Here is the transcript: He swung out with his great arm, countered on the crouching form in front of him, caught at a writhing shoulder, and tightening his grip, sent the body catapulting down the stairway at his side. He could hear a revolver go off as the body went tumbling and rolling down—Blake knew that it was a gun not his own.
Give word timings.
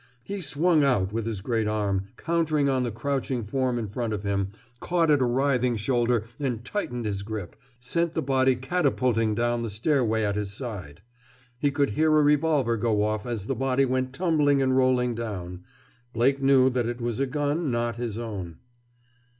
He 0.23 0.41
swung 0.41 0.83
out 0.83 1.13
with 1.13 1.27
his 1.27 1.41
great 1.41 1.67
arm, 1.67 2.07
countered 2.17 2.67
on 2.67 2.81
the 2.81 2.89
crouching 2.91 3.43
form 3.43 3.77
in 3.77 3.87
front 3.87 4.13
of 4.13 4.23
him, 4.23 4.47
caught 4.79 5.11
at 5.11 5.21
a 5.21 5.25
writhing 5.25 5.75
shoulder, 5.75 6.25
and 6.39 6.65
tightening 6.65 7.03
his 7.03 7.21
grip, 7.21 7.55
sent 7.79 8.13
the 8.13 8.23
body 8.23 8.55
catapulting 8.55 9.35
down 9.35 9.61
the 9.61 9.69
stairway 9.69 10.23
at 10.23 10.35
his 10.35 10.51
side. 10.51 11.03
He 11.59 11.69
could 11.69 11.91
hear 11.91 12.17
a 12.17 12.23
revolver 12.23 12.77
go 12.77 13.03
off 13.03 13.27
as 13.27 13.45
the 13.45 13.53
body 13.53 13.85
went 13.85 14.11
tumbling 14.11 14.59
and 14.59 14.75
rolling 14.75 15.13
down—Blake 15.13 16.41
knew 16.41 16.71
that 16.71 16.87
it 16.87 16.99
was 16.99 17.19
a 17.19 17.27
gun 17.27 17.69
not 17.69 17.97
his 17.97 18.17
own. 18.17 18.57